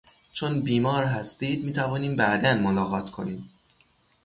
[0.33, 3.49] چون بیمار هستید میتوانیم بعدا ملاقات کنیم.